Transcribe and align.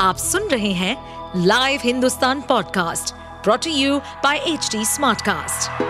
आप 0.00 0.16
सुन 0.16 0.46
रहे 0.48 0.72
हैं 0.72 0.96
live 1.36 1.80
Hindustan 1.84 2.40
podcast 2.40 3.14
brought to 3.44 3.70
you 3.70 3.98
by 3.98 4.36
H 4.36 4.70
smartcast. 4.76 5.82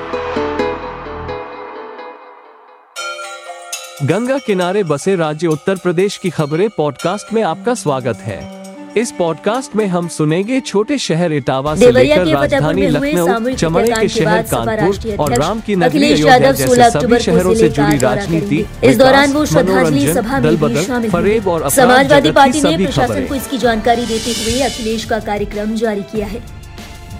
Ganga 4.05 4.39
किनारे 4.39 4.83
बसे 4.85 5.17
राज्य 5.17 5.47
उत्तर 5.47 5.77
प्रदेश 5.77 6.17
की 6.17 6.31
खबरें 6.31 6.69
पॉडकास्ट 6.71 7.33
में 7.33 7.43
आपका 7.43 7.75
स्वागत 7.75 8.17
है 8.17 8.60
इस 8.97 9.11
पॉडकास्ट 9.19 9.75
में 9.77 9.87
हम 9.87 10.07
सुनेंगे 10.09 10.59
छोटे 10.61 10.97
शहर 10.99 11.33
इटावा 11.33 11.75
से 11.77 11.91
लेकर 11.91 12.27
राजधानी 12.27 12.87
लखनऊ 12.87 13.55
चमड़े 13.55 13.91
के 13.91 14.09
शहर 14.09 14.43
कानपुर 14.53 15.17
और 15.21 15.35
राम 15.39 15.61
की 15.67 15.77
नगरी 15.77 16.13
अयोध्या 16.13 16.51
जैसे 16.53 16.91
सभी 16.91 17.19
शहरों 17.19 17.55
से 17.55 17.69
जुड़ी 17.69 17.99
राजनीति 17.99 18.65
इस 18.85 18.97
दौरान 18.99 19.33
वो 19.33 19.45
श्रद्धांजलि 19.47 20.13
सभा 20.15 20.41
में 20.41 20.57
भी 20.57 20.85
शामिल 20.85 21.11
फरेब 21.11 21.49
और 21.49 21.69
समाजवादी 21.71 22.31
पार्टी 22.31 22.63
ने 22.63 22.77
प्रशासन 22.85 23.27
को 23.27 23.35
इसकी 23.35 23.59
जानकारी 23.59 24.07
देते 24.07 24.31
हुए 24.41 24.61
अखिलेश 24.63 25.05
का 25.05 25.19
कार्यक्रम 25.19 25.75
जारी 25.75 26.03
किया 26.13 26.27
है। 26.27 26.43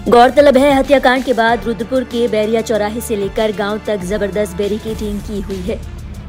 गौरतलब 0.09 0.57
है 0.57 0.73
हत्याकांड 0.75 1.25
के 1.25 1.33
बाद 1.33 1.65
रुद्रपुर 1.67 2.05
के 2.13 2.27
बैरिया 2.29 2.61
चौराहे 2.61 3.01
से 3.01 3.17
लेकर 3.17 3.53
गाँव 3.53 3.81
तक 3.87 4.05
ज़बरदस्त 4.05 4.57
बैरिकेडिंग 4.57 5.21
की 5.21 5.41
हुई 5.41 5.61
है। 5.69 5.79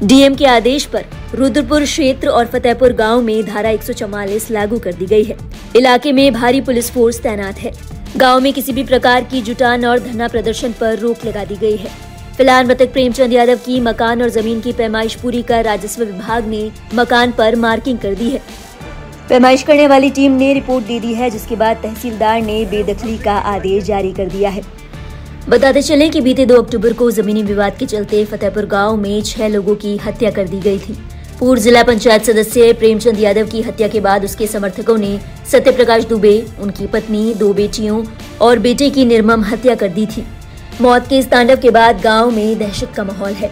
डीएम 0.02 0.34
के 0.34 0.46
आदेश 0.46 0.84
पर 0.84 1.04
रुद्रपुर 1.34 1.84
क्षेत्र 1.84 2.28
और 2.28 2.46
फतेहपुर 2.46 2.92
गाँव 2.92 3.20
में 3.22 3.44
धारा 3.44 3.70
एक 3.70 3.82
सौ 3.82 3.92
चौवालीस 3.92 4.50
लागू 4.50 4.78
कर 4.78 4.92
दी 4.92 5.06
गई 5.06 5.22
है। 5.24 5.36
इलाके 5.76 6.12
में 6.12 6.32
भारी 6.32 6.60
पुलिस 6.60 6.90
फोर्स 6.90 7.20
तैनात 7.22 7.58
है। 7.58 7.72
गाँव 8.16 8.40
में 8.40 8.52
किसी 8.52 8.72
भी 8.72 8.82
प्रकार 8.84 9.24
की 9.24 9.40
जुटान 9.42 9.84
और 9.84 9.98
धरना 9.98 10.28
प्रदर्शन 10.28 10.72
पर 10.72 10.98
रोक 10.98 11.24
लगा 11.26 11.44
दी 11.44 11.56
गई 11.56 11.76
है। 11.76 11.90
फ़िलहाल 12.36 12.66
मृतक 12.66 12.92
प्रेमचंद 12.92 13.32
यादव 13.32 13.56
की 13.56 13.78
मकान 13.80 14.22
और 14.22 14.28
ज़मीन 14.30 14.60
की 14.60 14.72
पैमाइश 14.72 15.14
पूरी 15.14 15.42
कर 15.42 15.64
राजस्व 15.64 16.04
विभाग 16.04 16.46
ने 16.46 16.70
मकान 16.94 17.32
पर 17.32 17.56
मार्किंग 17.56 17.98
कर 17.98 18.14
दी 18.14 18.28
है। 18.30 18.40
पैमाइश 19.28 19.62
करने 19.62 19.86
वाली 19.86 20.10
टीम 20.10 20.32
ने 20.32 20.52
रिपोर्ट 20.54 20.86
दे 20.86 20.98
दी 21.00 21.14
है, 21.14 21.30
जिसके 21.30 21.56
बाद 21.56 21.76
तहसीलदार 21.76 22.42
ने 22.42 22.64
बेदखली 22.66 23.16
का 23.18 23.36
आदेश 23.48 23.84
जारी 23.84 24.12
कर 24.12 24.28
दिया 24.28 24.50
है। 24.50 24.62
बताते 25.48 25.82
चले 25.82 26.08
कि 26.08 26.20
बीते 26.20 26.46
दो 26.46 26.60
अक्टूबर 26.62 26.92
को 26.92 27.10
जमीनी 27.10 27.42
विवाद 27.42 27.76
के 27.78 27.86
चलते 27.86 28.24
फतेहपुर 28.24 28.66
गाँव 28.66 28.96
में 28.96 29.22
छह 29.22 29.48
लोगों 29.48 29.74
की 29.76 29.96
हत्या 29.96 30.30
कर 30.30 30.48
दी 30.48 30.60
गई 30.60 30.78
थी। 30.78 30.96
पूर्व 31.42 31.60
जिला 31.60 31.82
पंचायत 31.82 32.22
सदस्य 32.22 32.72
प्रेमचंद 32.72 33.18
यादव 33.20 33.46
की 33.46 33.62
हत्या 33.62 33.88
के 33.88 34.00
बाद 34.00 34.24
उसके 34.24 34.46
समर्थकों 34.46 34.98
ने 34.98 35.20
सत्य 35.52 35.70
प्रकाश 35.70 36.04
दुबे, 36.04 36.46
उनकी 36.60 36.86
पत्नी, 36.86 37.34
दो 37.34 37.54
बेटियों 37.54 38.04
और 38.40 38.58
बेटे 38.58 38.90
की 38.90 39.04
निर्मम 39.04 39.44
हत्या 39.44 39.74
कर 39.74 39.88
दी 39.88 40.06
थी। 40.06 40.26
मौत 40.80 41.08
के 41.08 41.18
इस 41.18 41.30
तांडव 41.30 41.56
के 41.56 41.70
बाद 41.70 42.00
गाँव 42.00 42.30
में 42.30 42.58
दहशत 42.58 42.92
का 42.96 43.04
माहौल 43.04 43.32
है। 43.32 43.50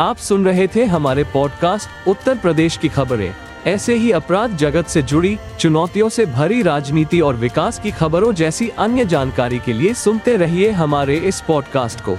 आप 0.00 0.16
सुन 0.16 0.44
रहे 0.44 0.68
थे 0.76 0.84
हमारे 0.84 1.24
पॉडकास्ट 1.24 2.08
उत्तर 2.08 2.34
प्रदेश 2.34 2.76
की 2.76 2.88
खबरें। 2.88 3.34
ऐसे 3.66 3.94
ही 3.94 4.10
अपराध 4.10 4.56
जगत 4.56 4.86
से 4.86 5.02
जुड़ी, 5.02 5.38
चुनौतियों 5.60 6.08
से 6.08 6.26
भरी 6.26 6.62
राजनीति 6.62 7.20
और 7.20 7.36
विकास 7.36 7.80
की 7.80 7.90
खबरों 7.90 8.32
जैसी 8.32 8.68
अन्य 8.78 9.04
जानकारी 9.04 9.58
के 9.58 9.72
लिए 9.72 9.94
सुनते 9.94 10.36
रहिए 10.36 10.70
हमारे 10.70 11.16
इस 11.16 11.40
पॉडकास्ट 11.40 12.00
को। 12.00 12.18